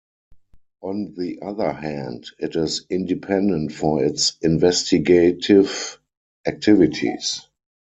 [0.81, 5.99] On the other hand, it is independent for its investigative
[6.47, 7.47] activities.